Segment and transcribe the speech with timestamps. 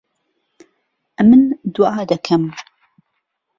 [1.19, 1.41] ئهمن
[1.73, 2.43] دوعا دهکهم